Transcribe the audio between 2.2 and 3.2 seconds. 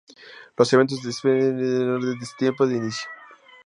sus tiempos de inicio.